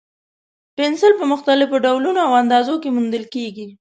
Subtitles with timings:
[0.77, 3.65] پنسل په مختلفو ډولونو او اندازو کې موندل کېږي.